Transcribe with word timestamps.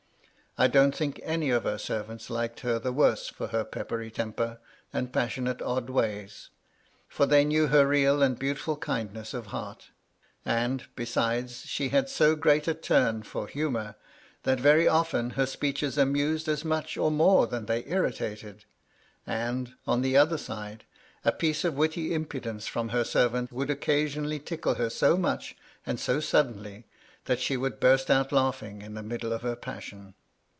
I 0.57 0.67
don't 0.67 0.93
think 0.93 1.21
any 1.23 1.49
of 1.49 1.63
her 1.63 1.77
servants 1.77 2.29
liked 2.29 2.59
her 2.59 2.77
the 2.77 2.91
worse 2.91 3.29
for 3.29 3.47
her 3.47 3.63
peppery 3.63 4.11
temper, 4.11 4.59
and 4.91 5.13
passionate 5.13 5.61
odd 5.61 5.89
ways, 5.89 6.49
for 7.07 7.25
they 7.25 7.45
knew 7.45 7.67
her 7.67 7.87
real 7.87 8.21
and 8.21 8.37
beautiful 8.37 8.75
kindness 8.75 9.33
of 9.33 9.45
heart; 9.47 9.91
MY 10.45 10.51
LADY 10.51 10.61
LUDLOW. 10.73 10.77
205 10.87 10.89
and, 10.91 10.95
besides, 10.97 11.65
she 11.67 11.87
had 11.87 12.09
so 12.09 12.35
great 12.35 12.67
a 12.67 12.73
turn 12.73 13.23
for 13.23 13.47
humour, 13.47 13.95
that 14.43 14.59
very 14.59 14.89
often 14.89 15.31
her 15.31 15.45
speeches 15.45 15.97
amused 15.97 16.49
as 16.49 16.65
much 16.65 16.97
or 16.97 17.09
more 17.09 17.47
than 17.47 17.65
they 17.65 17.85
irritated; 17.85 18.65
and, 19.25 19.75
on 19.87 20.01
the 20.01 20.17
other 20.17 20.37
side, 20.37 20.83
a 21.23 21.31
piece 21.31 21.63
of 21.63 21.75
witty 21.75 22.13
impudence 22.13 22.67
from 22.67 22.89
her 22.89 23.05
servant 23.05 23.53
would 23.53 23.69
occasionally 23.69 24.37
tickle 24.37 24.75
her 24.75 24.89
so 24.89 25.15
much 25.15 25.55
and 25.85 25.97
so 25.97 26.19
suddenly, 26.19 26.85
that 27.23 27.39
she 27.39 27.55
would 27.55 27.79
burst 27.79 28.11
out 28.11 28.33
laughing 28.33 28.81
in 28.81 28.95
the 28.95 29.01
middle 29.01 29.31
of 29.31 29.43
her 29.43 29.55
psussion. 29.55 30.13